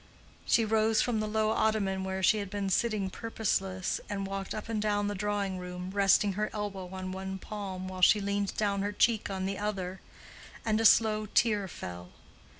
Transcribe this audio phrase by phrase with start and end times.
[0.47, 4.67] She rose from the low ottoman where she had been sitting purposeless, and walked up
[4.67, 8.81] and down the drawing room, resting her elbow on one palm while she leaned down
[8.81, 10.01] her cheek on the other,
[10.65, 12.13] and a slow tear fell.